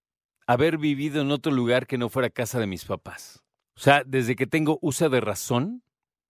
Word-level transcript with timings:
haber 0.45 0.77
vivido 0.77 1.19
en 1.21 1.31
otro 1.31 1.51
lugar 1.51 1.87
que 1.87 1.97
no 1.97 2.09
fuera 2.09 2.29
casa 2.29 2.59
de 2.59 2.67
mis 2.67 2.85
papás. 2.85 3.41
O 3.75 3.79
sea, 3.79 4.03
desde 4.05 4.35
que 4.35 4.45
tengo 4.45 4.77
uso 4.81 5.09
de 5.09 5.19
razón, 5.19 5.83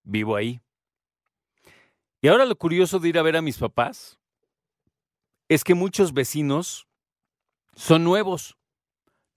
vivo 0.04 0.38
ahí. 0.38 0.62
Y 2.24 2.30
ahora 2.30 2.46
lo 2.46 2.56
curioso 2.56 3.00
de 3.00 3.10
ir 3.10 3.20
a 3.20 3.22
ver 3.22 3.36
a 3.36 3.42
mis 3.42 3.58
papás 3.58 4.18
es 5.50 5.66
que 5.66 5.74
muchos 5.74 6.14
vecinos 6.14 6.88
son 7.76 8.06
nuevos. 8.06 8.58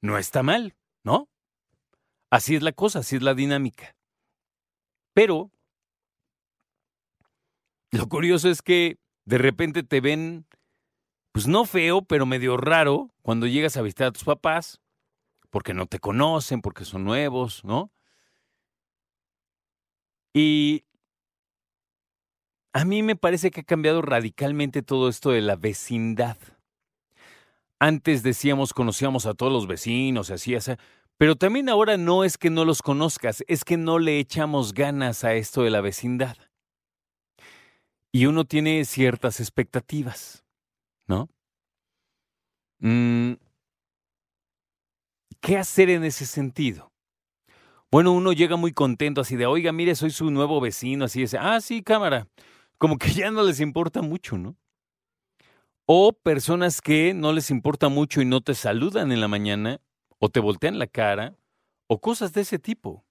No 0.01 0.19
está 0.19 0.45
mal, 0.45 0.77
¿no? 1.03 1.29
Así 2.31 2.55
es 2.55 2.63
la 2.63 2.71
cosa, 2.71 3.01
así 3.01 3.17
es 3.17 3.23
la 3.23 3.35
dinámica. 3.35 3.97
Pero 5.15 5.51
lo 7.91 8.09
curioso 8.09 8.49
es 8.49 8.63
que 8.63 9.01
de 9.25 9.39
repente 9.39 9.83
te 9.83 10.01
ven, 10.01 10.47
pues 11.33 11.49
no 11.49 11.65
feo, 11.65 12.03
pero 12.03 12.25
medio 12.25 12.57
raro 12.57 13.13
cuando 13.23 13.49
llegas 13.49 13.77
a 13.77 13.83
visitar 13.83 14.07
a 14.07 14.13
tus 14.13 14.23
papás, 14.23 14.81
porque 15.51 15.75
no 15.75 15.87
te 15.87 15.99
conocen, 15.99 16.63
porque 16.63 16.85
son 16.85 17.03
nuevos, 17.03 17.65
¿no? 17.65 17.91
Y 20.33 20.85
a 22.77 22.85
mí 22.85 23.03
me 23.03 23.17
parece 23.17 23.51
que 23.51 23.61
ha 23.61 23.65
cambiado 23.65 24.03
radicalmente 24.03 24.83
todo 24.83 25.09
esto 25.09 25.31
de 25.31 25.41
la 25.41 25.57
vecindad. 25.57 26.37
Antes 27.81 28.23
decíamos, 28.23 28.75
conocíamos 28.75 29.25
a 29.25 29.33
todos 29.33 29.51
los 29.51 29.67
vecinos, 29.67 30.31
así, 30.31 30.55
así, 30.55 30.73
pero 31.17 31.37
también 31.37 31.71
ahora 31.71 31.97
no 31.97 32.23
es 32.23 32.37
que 32.37 32.51
no 32.51 32.67
los 32.67 32.83
conozcas, 32.83 33.43
es 33.49 33.65
que 33.65 33.79
no 33.79 33.99
le 33.99 34.19
echamos 34.19 34.75
ganas 34.75 35.25
a 35.25 35.33
esto 35.33 35.63
de 35.63 35.71
la 35.71 35.81
vecindad. 35.81 36.37
Y 38.13 38.27
uno 38.27 38.45
tiene 38.45 38.85
ciertas 38.85 39.41
expectativas, 39.41 40.45
¿no? 41.07 41.31
Mm, 42.81 43.37
¿Qué 45.41 45.57
hacer 45.57 45.89
en 45.89 46.05
ese 46.05 46.27
sentido? 46.27 46.93
Bueno, 47.91 48.13
uno 48.13 48.35
llega 48.35 48.57
muy 48.57 48.75
contento 48.75 49.23
así 49.23 49.35
de, 49.35 49.47
oiga, 49.47 49.73
mire, 49.73 49.95
soy 49.95 50.11
su 50.11 50.31
nuevo 50.31 50.61
vecino, 50.61 51.07
así 51.07 51.21
dice, 51.21 51.39
ah, 51.41 51.63
sí, 51.63 51.83
cámara 51.83 52.29
como 52.79 52.99
que 52.99 53.11
ya 53.13 53.31
no 53.31 53.43
les 53.43 53.61
importa 53.61 54.03
mucho, 54.03 54.39
¿no? 54.39 54.57
O 55.87 56.13
personas 56.13 56.81
que 56.81 57.15
no 57.15 57.33
les 57.33 57.51
importa 57.51 57.89
mucho 57.89 58.21
y 58.21 58.25
no 58.25 58.41
te 58.41 58.55
saludan 58.55 59.13
en 59.13 59.21
la 59.21 59.29
mañana, 59.29 59.81
o 60.19 60.29
te 60.29 60.41
voltean 60.41 60.79
la 60.79 60.87
cara, 60.87 61.37
o 61.87 62.01
cosas 62.01 62.33
de 62.33 62.41
ese 62.43 62.59
tipo. 62.59 63.05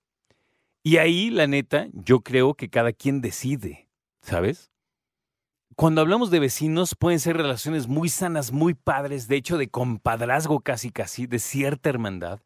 Y 0.83 0.97
ahí, 0.97 1.29
la 1.29 1.47
neta, 1.47 1.87
yo 1.93 2.21
creo 2.21 2.53
que 2.53 2.69
cada 2.69 2.91
quien 2.91 3.21
decide, 3.21 3.89
¿sabes? 4.21 4.71
Cuando 5.75 6.01
hablamos 6.01 6.31
de 6.31 6.39
vecinos, 6.39 6.95
pueden 6.95 7.19
ser 7.19 7.37
relaciones 7.37 7.87
muy 7.87 8.07
sanas, 8.07 8.51
muy 8.51 8.73
padres, 8.75 9.27
de 9.27 9.35
hecho, 9.35 9.57
de 9.57 9.67
compadrazgo 9.67 10.59
casi 10.59 10.91
casi, 10.91 11.27
de 11.27 11.39
cierta 11.39 11.89
hermandad. 11.89 12.41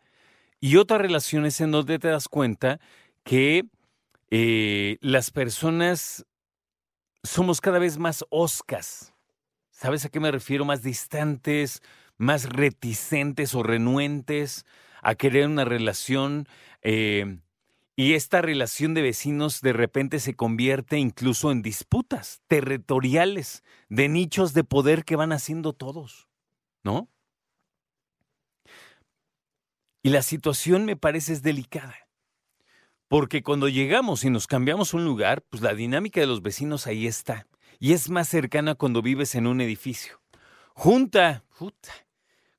Y 0.61 0.77
otras 0.77 1.01
relaciones 1.01 1.59
en 1.61 1.71
donde 1.71 1.99
te 1.99 2.07
das 2.07 2.27
cuenta 2.27 2.79
que 3.23 3.65
eh, 4.31 4.97
las 5.01 5.31
personas 5.31 6.25
somos 7.23 7.61
cada 7.61 7.79
vez 7.79 7.97
más 7.97 8.25
oscas. 8.29 9.13
¿Sabes 9.71 10.05
a 10.05 10.09
qué 10.09 10.19
me 10.19 10.31
refiero? 10.31 10.65
Más 10.65 10.83
distantes, 10.83 11.81
más 12.17 12.49
reticentes 12.49 13.55
o 13.55 13.63
renuentes 13.63 14.65
a 15.01 15.15
querer 15.15 15.47
una 15.47 15.65
relación. 15.65 16.47
Eh, 16.81 17.39
y 17.95 18.13
esta 18.13 18.41
relación 18.41 18.93
de 18.93 19.01
vecinos 19.01 19.61
de 19.61 19.73
repente 19.73 20.19
se 20.19 20.35
convierte 20.35 20.97
incluso 20.97 21.51
en 21.51 21.61
disputas 21.61 22.41
territoriales, 22.47 23.63
de 23.89 24.07
nichos 24.07 24.53
de 24.53 24.63
poder 24.63 25.03
que 25.03 25.17
van 25.17 25.33
haciendo 25.33 25.73
todos, 25.73 26.29
¿no? 26.83 27.09
Y 30.01 30.11
la 30.11 30.21
situación 30.21 30.85
me 30.85 30.95
parece 30.95 31.33
es 31.33 31.41
delicada. 31.41 32.08
Porque 33.09 33.41
cuando 33.41 33.67
llegamos 33.67 34.23
y 34.23 34.29
nos 34.29 34.45
cambiamos 34.45 34.93
un 34.93 35.03
lugar, 35.03 35.41
pues 35.49 35.63
la 35.63 35.73
dinámica 35.73 36.21
de 36.21 36.27
los 36.27 36.43
vecinos 36.43 36.85
ahí 36.85 37.07
está. 37.07 37.47
Y 37.79 37.93
es 37.93 38.09
más 38.11 38.29
cercana 38.29 38.75
cuando 38.75 39.01
vives 39.01 39.33
en 39.33 39.47
un 39.47 39.61
edificio. 39.61 40.21
Junta, 40.75 41.43
puta. 41.57 41.91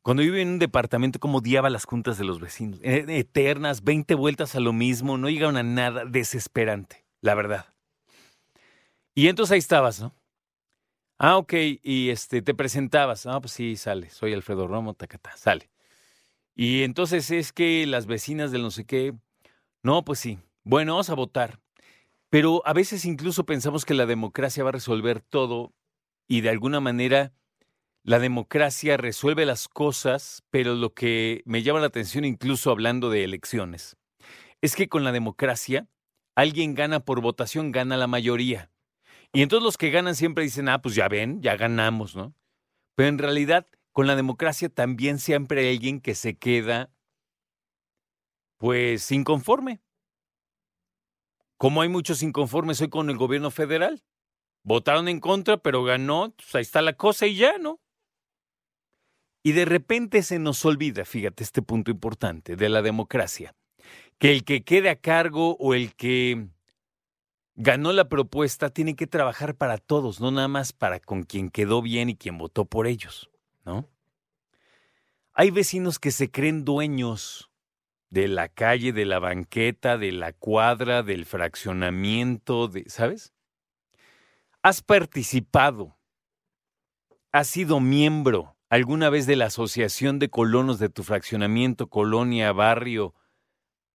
Cuando 0.02 0.24
vive 0.24 0.42
en 0.42 0.48
un 0.48 0.58
departamento, 0.58 1.20
como 1.20 1.38
odiaba 1.38 1.70
las 1.70 1.84
juntas 1.84 2.18
de 2.18 2.24
los 2.24 2.40
vecinos. 2.40 2.80
E, 2.82 3.04
eternas, 3.20 3.84
20 3.84 4.16
vueltas 4.16 4.56
a 4.56 4.60
lo 4.60 4.72
mismo, 4.72 5.18
no 5.18 5.30
llegaban 5.30 5.56
a 5.56 5.62
nada, 5.62 6.04
desesperante, 6.04 7.04
la 7.20 7.36
verdad. 7.36 7.72
Y 9.14 9.28
entonces 9.28 9.52
ahí 9.52 9.58
estabas, 9.58 10.00
¿no? 10.00 10.14
Ah, 11.16 11.36
ok, 11.36 11.52
y 11.82 12.10
este, 12.10 12.42
te 12.42 12.54
presentabas. 12.54 13.24
Ah, 13.26 13.40
pues 13.40 13.52
sí, 13.52 13.76
sale, 13.76 14.10
soy 14.10 14.32
Alfredo 14.32 14.66
Romo, 14.66 14.94
tacata, 14.94 15.36
sale. 15.36 15.70
Y 16.56 16.82
entonces 16.82 17.30
es 17.30 17.52
que 17.52 17.86
las 17.86 18.06
vecinas 18.06 18.50
del 18.50 18.62
no 18.62 18.70
sé 18.72 18.84
qué, 18.84 19.14
no, 19.82 20.04
pues 20.04 20.18
sí. 20.18 20.38
Bueno, 20.64 20.92
vamos 20.92 21.10
a 21.10 21.14
votar. 21.14 21.58
Pero 22.28 22.62
a 22.64 22.72
veces 22.72 23.04
incluso 23.04 23.44
pensamos 23.44 23.84
que 23.84 23.94
la 23.94 24.06
democracia 24.06 24.62
va 24.62 24.68
a 24.68 24.72
resolver 24.72 25.20
todo 25.20 25.72
y 26.28 26.42
de 26.42 26.50
alguna 26.50 26.80
manera 26.80 27.32
la 28.04 28.18
democracia 28.18 28.96
resuelve 28.96 29.44
las 29.44 29.68
cosas, 29.68 30.44
pero 30.50 30.74
lo 30.74 30.94
que 30.94 31.42
me 31.44 31.62
llama 31.62 31.80
la 31.80 31.86
atención 31.86 32.24
incluso 32.24 32.70
hablando 32.70 33.10
de 33.10 33.24
elecciones 33.24 33.96
es 34.62 34.76
que 34.76 34.88
con 34.88 35.04
la 35.04 35.12
democracia 35.12 35.88
alguien 36.36 36.74
gana 36.74 37.00
por 37.00 37.20
votación, 37.20 37.72
gana 37.72 37.96
la 37.96 38.06
mayoría. 38.06 38.70
Y 39.32 39.42
entonces 39.42 39.64
los 39.64 39.76
que 39.76 39.90
ganan 39.90 40.14
siempre 40.14 40.44
dicen, 40.44 40.68
ah, 40.68 40.82
pues 40.82 40.94
ya 40.94 41.08
ven, 41.08 41.40
ya 41.42 41.56
ganamos, 41.56 42.16
¿no? 42.16 42.34
Pero 42.94 43.08
en 43.08 43.18
realidad 43.18 43.66
con 43.92 44.06
la 44.06 44.16
democracia 44.16 44.68
también 44.68 45.18
siempre 45.18 45.62
hay 45.62 45.76
alguien 45.76 46.00
que 46.00 46.14
se 46.14 46.36
queda 46.36 46.90
pues 48.60 49.10
inconforme. 49.10 49.80
Como 51.56 51.80
hay 51.80 51.88
muchos 51.88 52.22
inconformes 52.22 52.78
hoy 52.82 52.90
con 52.90 53.08
el 53.08 53.16
gobierno 53.16 53.50
federal. 53.50 54.02
Votaron 54.62 55.08
en 55.08 55.18
contra, 55.18 55.56
pero 55.56 55.82
ganó, 55.82 56.34
pues 56.36 56.54
ahí 56.54 56.60
está 56.60 56.82
la 56.82 56.92
cosa 56.92 57.26
y 57.26 57.36
ya, 57.36 57.56
¿no? 57.56 57.80
Y 59.42 59.52
de 59.52 59.64
repente 59.64 60.22
se 60.22 60.38
nos 60.38 60.62
olvida, 60.66 61.06
fíjate 61.06 61.42
este 61.42 61.62
punto 61.62 61.90
importante 61.90 62.54
de 62.54 62.68
la 62.68 62.82
democracia, 62.82 63.54
que 64.18 64.30
el 64.30 64.44
que 64.44 64.62
quede 64.62 64.90
a 64.90 64.96
cargo 64.96 65.56
o 65.58 65.72
el 65.72 65.94
que 65.94 66.48
ganó 67.54 67.94
la 67.94 68.10
propuesta 68.10 68.68
tiene 68.68 68.94
que 68.94 69.06
trabajar 69.06 69.54
para 69.54 69.78
todos, 69.78 70.20
no 70.20 70.30
nada 70.30 70.48
más 70.48 70.74
para 70.74 71.00
con 71.00 71.22
quien 71.22 71.48
quedó 71.48 71.80
bien 71.80 72.10
y 72.10 72.16
quien 72.16 72.36
votó 72.36 72.66
por 72.66 72.86
ellos, 72.86 73.30
¿no? 73.64 73.88
Hay 75.32 75.50
vecinos 75.50 75.98
que 75.98 76.10
se 76.10 76.30
creen 76.30 76.66
dueños 76.66 77.49
de 78.10 78.28
la 78.28 78.48
calle, 78.48 78.92
de 78.92 79.04
la 79.04 79.20
banqueta, 79.20 79.96
de 79.96 80.12
la 80.12 80.32
cuadra, 80.32 81.02
del 81.02 81.24
fraccionamiento, 81.24 82.68
de, 82.68 82.84
¿sabes? 82.88 83.32
Has 84.62 84.82
participado, 84.82 85.96
has 87.32 87.46
sido 87.46 87.80
miembro 87.80 88.56
alguna 88.68 89.10
vez 89.10 89.26
de 89.26 89.36
la 89.36 89.46
asociación 89.46 90.18
de 90.18 90.28
colonos 90.28 90.78
de 90.78 90.88
tu 90.88 91.02
fraccionamiento, 91.02 91.88
colonia, 91.88 92.52
barrio, 92.52 93.14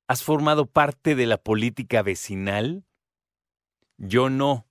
has 0.07 0.23
formado 0.23 0.65
parte 0.65 1.15
de 1.15 1.25
la 1.25 1.37
política 1.37 2.01
vecinal. 2.01 2.85
Yo 3.97 4.29
no, 4.29 4.67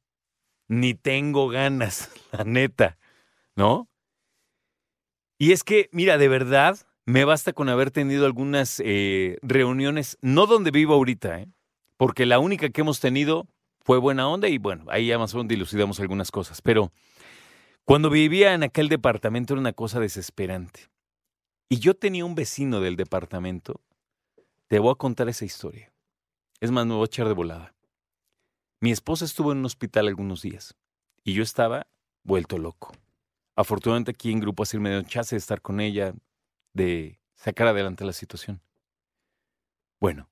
ni 0.68 0.94
tengo 0.94 1.48
ganas, 1.48 2.10
la 2.32 2.44
neta, 2.44 2.98
¿no? 3.56 3.88
Y 5.38 5.52
es 5.52 5.64
que, 5.64 5.88
mira, 5.92 6.16
de 6.16 6.28
verdad, 6.28 6.78
me 7.06 7.24
basta 7.24 7.52
con 7.52 7.68
haber 7.68 7.90
tenido 7.90 8.26
algunas 8.26 8.80
eh, 8.84 9.38
reuniones, 9.42 10.18
no 10.22 10.46
donde 10.46 10.70
vivo 10.70 10.94
ahorita, 10.94 11.40
¿eh? 11.40 11.48
porque 11.96 12.26
la 12.26 12.38
única 12.38 12.70
que 12.70 12.80
hemos 12.80 13.00
tenido 13.00 13.46
fue 13.80 13.98
buena 13.98 14.28
onda 14.28 14.48
y 14.48 14.58
bueno, 14.58 14.86
ahí 14.88 15.08
ya 15.08 15.18
más 15.18 15.34
o 15.34 15.38
menos 15.38 15.48
dilucidamos 15.48 16.00
algunas 16.00 16.30
cosas. 16.30 16.62
Pero 16.62 16.92
cuando 17.84 18.08
vivía 18.08 18.54
en 18.54 18.62
aquel 18.62 18.88
departamento 18.88 19.52
era 19.54 19.60
una 19.60 19.74
cosa 19.74 20.00
desesperante. 20.00 20.88
Y 21.68 21.78
yo 21.78 21.94
tenía 21.94 22.24
un 22.24 22.34
vecino 22.34 22.80
del 22.80 22.96
departamento 22.96 23.80
Te 24.68 24.78
voy 24.78 24.92
a 24.92 24.96
contar 24.96 25.28
esa 25.28 25.44
historia. 25.44 25.92
Es 26.60 26.70
más, 26.70 26.86
me 26.86 26.94
voy 26.94 27.02
a 27.02 27.06
echar 27.06 27.26
de 27.26 27.34
volada. 27.34 27.74
Mi 28.80 28.90
esposa 28.90 29.24
estuvo 29.24 29.52
en 29.52 29.58
un 29.58 29.66
hospital 29.66 30.08
algunos 30.08 30.42
días 30.42 30.74
y 31.22 31.34
yo 31.34 31.42
estaba 31.42 31.86
vuelto 32.22 32.58
loco. 32.58 32.92
Afortunadamente 33.56 34.10
aquí 34.10 34.32
en 34.32 34.40
Grupo 34.40 34.62
Asir 34.62 34.80
me 34.80 34.90
dio 34.90 35.02
chance 35.02 35.34
de 35.34 35.38
estar 35.38 35.60
con 35.60 35.80
ella, 35.80 36.14
de 36.74 37.20
sacar 37.34 37.68
adelante 37.68 38.04
la 38.04 38.12
situación. 38.12 38.60
Bueno, 40.00 40.28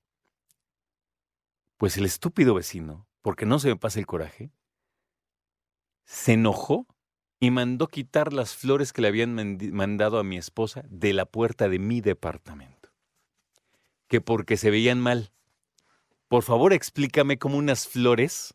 pues 1.77 1.97
el 1.97 2.05
estúpido 2.05 2.53
vecino, 2.53 3.07
porque 3.21 3.45
no 3.45 3.57
se 3.57 3.69
me 3.69 3.75
pasa 3.75 3.99
el 3.99 4.05
coraje, 4.05 4.51
se 6.05 6.33
enojó 6.33 6.85
y 7.39 7.51
mandó 7.51 7.87
quitar 7.87 8.33
las 8.33 8.55
flores 8.55 8.93
que 8.93 9.01
le 9.01 9.07
habían 9.07 9.57
mandado 9.73 10.19
a 10.19 10.23
mi 10.23 10.37
esposa 10.37 10.83
de 10.89 11.13
la 11.13 11.25
puerta 11.25 11.69
de 11.69 11.79
mi 11.79 12.01
departamento. 12.01 12.91
Que 14.07 14.21
porque 14.21 14.57
se 14.57 14.69
veían 14.69 14.99
mal. 14.99 15.31
Por 16.27 16.43
favor, 16.43 16.73
explícame 16.73 17.37
cómo 17.37 17.57
unas 17.57 17.87
flores, 17.87 18.53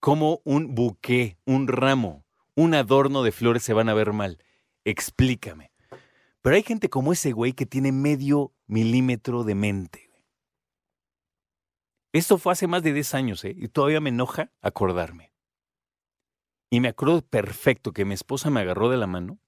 como 0.00 0.40
un 0.44 0.74
buqué, 0.74 1.36
un 1.44 1.68
ramo, 1.68 2.24
un 2.54 2.74
adorno 2.74 3.22
de 3.22 3.32
flores 3.32 3.62
se 3.62 3.72
van 3.72 3.88
a 3.88 3.94
ver 3.94 4.12
mal. 4.12 4.38
Explícame. 4.84 5.70
Pero 6.48 6.56
hay 6.56 6.62
gente 6.62 6.88
como 6.88 7.12
ese 7.12 7.32
güey 7.32 7.52
que 7.52 7.66
tiene 7.66 7.92
medio 7.92 8.54
milímetro 8.66 9.44
de 9.44 9.54
mente. 9.54 10.10
Esto 12.14 12.38
fue 12.38 12.54
hace 12.54 12.66
más 12.66 12.82
de 12.82 12.94
10 12.94 13.12
años, 13.12 13.44
¿eh? 13.44 13.54
Y 13.54 13.68
todavía 13.68 14.00
me 14.00 14.08
enoja 14.08 14.50
acordarme. 14.62 15.34
Y 16.70 16.80
me 16.80 16.88
acuerdo 16.88 17.20
perfecto 17.20 17.92
que 17.92 18.06
mi 18.06 18.14
esposa 18.14 18.48
me 18.48 18.60
agarró 18.60 18.88
de 18.88 18.96
la 18.96 19.06
mano, 19.06 19.38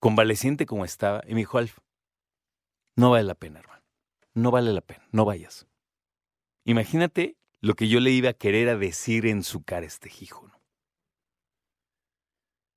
convaleciente 0.00 0.64
como 0.64 0.86
estaba, 0.86 1.22
y 1.26 1.34
me 1.34 1.40
dijo, 1.40 1.58
Alf, 1.58 1.76
no 2.96 3.10
vale 3.10 3.24
la 3.24 3.34
pena, 3.34 3.58
hermano. 3.58 3.84
No 4.32 4.50
vale 4.50 4.72
la 4.72 4.80
pena, 4.80 5.06
no 5.12 5.26
vayas. 5.26 5.66
Imagínate 6.64 7.36
lo 7.60 7.74
que 7.74 7.88
yo 7.88 8.00
le 8.00 8.12
iba 8.12 8.30
a 8.30 8.32
querer 8.32 8.70
a 8.70 8.78
decir 8.78 9.26
en 9.26 9.42
su 9.42 9.62
cara 9.62 9.84
este 9.84 10.10
hijo. 10.22 10.50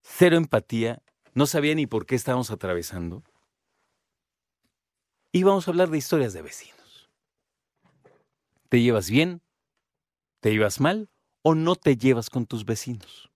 Cero 0.02 0.36
empatía, 0.36 1.02
no 1.34 1.46
sabía 1.46 1.76
ni 1.76 1.88
por 1.88 2.06
qué 2.06 2.16
estábamos 2.16 2.52
atravesando. 2.52 3.24
Y 5.32 5.44
vamos 5.44 5.68
a 5.68 5.72
hablar 5.72 5.90
de 5.90 5.98
historias 5.98 6.32
de 6.34 6.42
vecinos. 6.42 7.10
¿Te 8.70 8.82
llevas 8.82 9.10
bien? 9.10 9.42
¿Te 10.40 10.52
llevas 10.52 10.80
mal? 10.80 11.10
¿O 11.42 11.56
no 11.56 11.76
te 11.76 11.98
llevas 11.98 12.30
con 12.30 12.46
tus 12.46 12.64
vecinos? 12.66 13.30